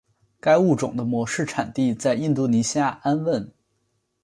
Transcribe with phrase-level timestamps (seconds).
[0.39, 3.51] 该物种的模式产地在印度尼西亚安汶。